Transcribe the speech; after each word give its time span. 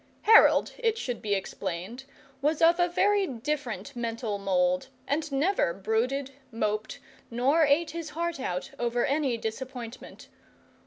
Harold, 0.23 0.71
it 0.79 0.97
should 0.97 1.21
be 1.21 1.35
explained, 1.35 2.05
was 2.41 2.59
of 2.59 2.79
a 2.79 2.87
very 2.89 3.27
different 3.27 3.95
mental 3.95 4.39
mould, 4.39 4.87
and 5.07 5.31
never 5.31 5.75
brooded, 5.75 6.31
moped, 6.51 6.97
nor 7.29 7.65
ate 7.67 7.91
his 7.91 8.09
heart 8.17 8.39
out 8.39 8.71
over 8.79 9.05
any 9.05 9.37
disappointment. 9.37 10.27